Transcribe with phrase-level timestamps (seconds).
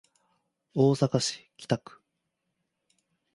[0.73, 2.01] 大阪市北区